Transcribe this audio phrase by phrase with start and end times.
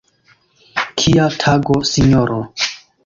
[1.01, 2.41] Kia tago, sinjoro!